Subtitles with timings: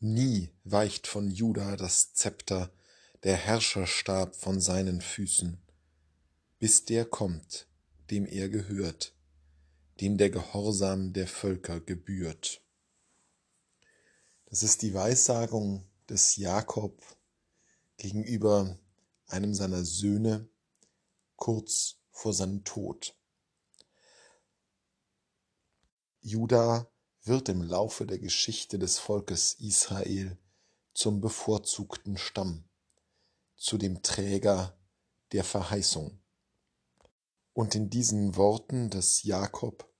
[0.00, 2.70] Nie weicht von Juda das Zepter,
[3.24, 5.58] der Herrscherstab von seinen Füßen,
[6.60, 7.66] bis der kommt,
[8.10, 9.12] dem er gehört,
[10.00, 12.62] dem der Gehorsam der Völker gebührt.
[14.46, 17.02] Das ist die Weissagung des Jakob
[17.96, 18.78] gegenüber
[19.26, 20.48] einem seiner Söhne
[21.34, 23.16] kurz vor seinem Tod.
[26.20, 26.88] Juda
[27.28, 30.36] wird im Laufe der Geschichte des Volkes Israel
[30.94, 32.64] zum bevorzugten Stamm,
[33.56, 34.76] zu dem Träger
[35.32, 36.20] der Verheißung.
[37.52, 39.92] Und in diesen Worten des Jakob,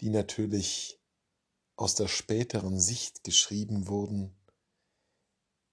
[0.00, 1.00] die natürlich
[1.76, 4.36] aus der späteren Sicht geschrieben wurden,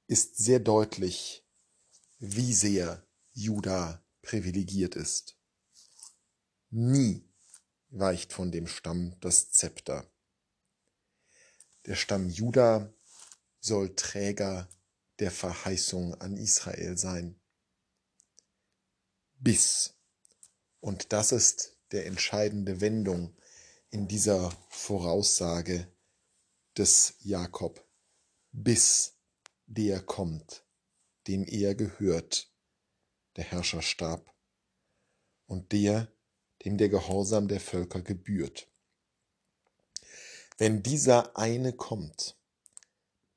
[0.07, 1.43] ist sehr deutlich,
[2.19, 5.35] wie sehr Juda privilegiert ist.
[6.69, 7.27] Nie
[7.89, 10.09] weicht von dem Stamm das Zepter.
[11.85, 12.91] Der Stamm Juda
[13.59, 14.67] soll Träger
[15.19, 17.39] der Verheißung an Israel sein.
[19.39, 19.93] Bis.
[20.79, 23.35] Und das ist der entscheidende Wendung
[23.89, 25.87] in dieser Voraussage
[26.77, 27.87] des Jakob.
[28.51, 29.13] Bis
[29.67, 30.65] der kommt,
[31.27, 32.51] dem er gehört,
[33.35, 34.33] der Herrscherstab,
[35.47, 36.11] und der,
[36.63, 38.67] dem der Gehorsam der Völker gebührt.
[40.57, 42.37] Wenn dieser eine kommt,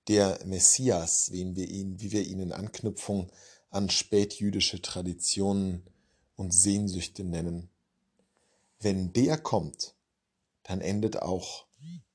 [0.06, 3.30] der Messias, wen wir ihn, wie wir ihn in Anknüpfung
[3.70, 5.82] an spätjüdische Traditionen
[6.36, 7.70] und Sehnsüchte nennen,
[8.80, 9.94] wenn der kommt,
[10.62, 11.66] dann endet auch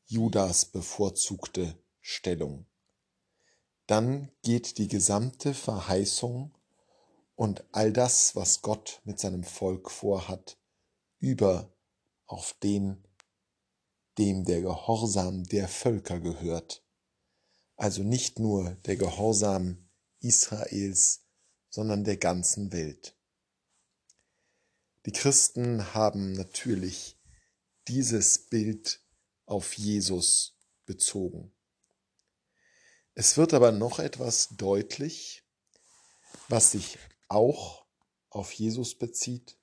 [0.06, 2.66] Judas bevorzugte Stellung.
[3.88, 6.54] Dann geht die gesamte Verheißung
[7.36, 10.58] und all das, was Gott mit seinem Volk vorhat,
[11.20, 11.70] über
[12.26, 13.04] auf den,
[14.17, 16.83] dem der Gehorsam der Völker gehört.
[17.75, 21.25] Also nicht nur der Gehorsam Israels,
[21.69, 23.17] sondern der ganzen Welt.
[25.06, 27.19] Die Christen haben natürlich
[27.88, 29.02] dieses Bild
[29.46, 31.52] auf Jesus bezogen.
[33.16, 35.44] Es wird aber noch etwas deutlich,
[36.47, 36.97] was sich
[37.28, 37.85] auch
[38.29, 39.57] auf Jesus bezieht,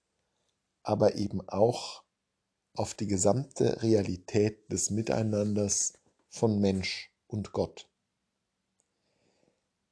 [0.82, 2.04] aber eben auch
[2.74, 5.94] auf die gesamte Realität des Miteinanders
[6.28, 7.88] von Mensch und Gott.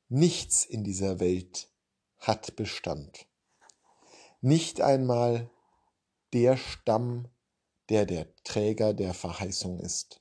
[0.09, 1.69] Nichts in dieser Welt
[2.19, 3.27] hat Bestand.
[4.41, 5.51] Nicht einmal
[6.33, 7.29] der Stamm,
[7.89, 10.21] der der Träger der Verheißung ist,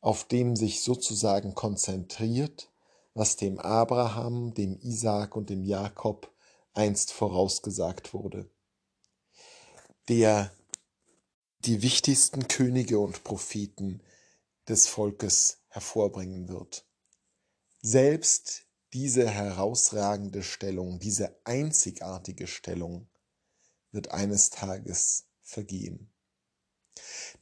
[0.00, 2.70] auf dem sich sozusagen konzentriert,
[3.14, 6.32] was dem Abraham, dem Isaak und dem Jakob
[6.74, 8.48] einst vorausgesagt wurde,
[10.08, 10.52] der
[11.64, 14.02] die wichtigsten Könige und Propheten
[14.68, 16.86] des Volkes hervorbringen wird.
[17.82, 23.08] Selbst diese herausragende Stellung, diese einzigartige Stellung
[23.90, 26.12] wird eines Tages vergehen.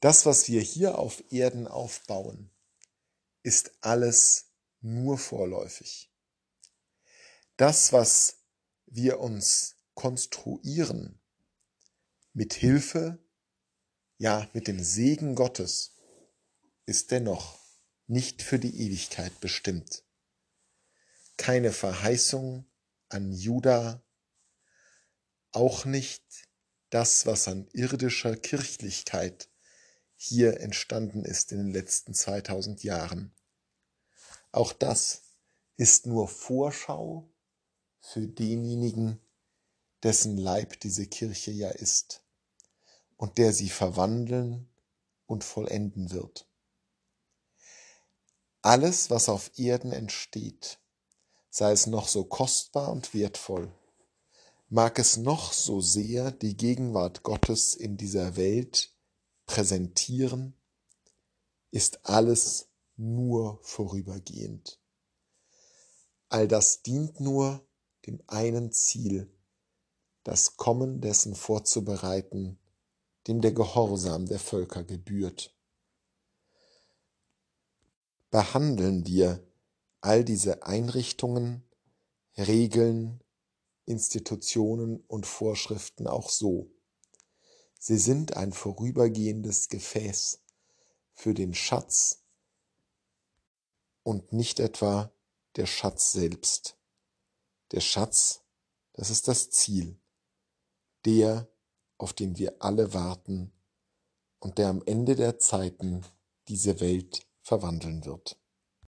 [0.01, 2.51] Das, was wir hier auf Erden aufbauen,
[3.43, 4.51] ist alles
[4.81, 6.13] nur vorläufig.
[7.57, 8.37] Das, was
[8.87, 11.21] wir uns konstruieren,
[12.33, 13.19] mit Hilfe,
[14.21, 15.97] ja, mit dem Segen Gottes,
[16.85, 17.59] ist dennoch
[18.07, 20.05] nicht für die Ewigkeit bestimmt.
[21.39, 22.67] Keine Verheißung
[23.09, 24.03] an Juda,
[25.53, 26.23] auch nicht
[26.91, 29.49] das, was an irdischer Kirchlichkeit
[30.17, 33.35] hier entstanden ist in den letzten 2000 Jahren.
[34.53, 35.23] Auch das
[35.79, 37.33] ist nur Vorschau
[38.03, 39.19] für denjenigen,
[40.03, 42.23] dessen Leib diese Kirche ja ist
[43.21, 44.67] und der sie verwandeln
[45.27, 46.49] und vollenden wird.
[48.63, 50.79] Alles, was auf Erden entsteht,
[51.51, 53.71] sei es noch so kostbar und wertvoll,
[54.71, 58.91] mag es noch so sehr die Gegenwart Gottes in dieser Welt
[59.45, 60.55] präsentieren,
[61.73, 64.81] ist alles nur vorübergehend.
[66.31, 67.67] All das dient nur
[68.07, 69.31] dem einen Ziel,
[70.25, 72.57] das Kommen dessen vorzubereiten,
[73.27, 75.55] dem der Gehorsam der Völker gebührt.
[78.31, 79.45] Behandeln wir
[80.01, 81.63] all diese Einrichtungen,
[82.37, 83.23] Regeln,
[83.87, 86.71] Institutionen und Vorschriften auch so.
[87.79, 90.41] Sie sind ein vorübergehendes Gefäß
[91.15, 92.21] für den Schatz,
[94.03, 95.13] und nicht etwa
[95.57, 96.77] der Schatz selbst.
[97.73, 98.43] Der Schatz,
[98.93, 99.99] das ist das Ziel,
[101.05, 101.49] der,
[102.01, 103.53] auf den wir alle warten
[104.39, 106.03] und der am Ende der Zeiten
[106.49, 108.40] diese Welt verwandeln wird.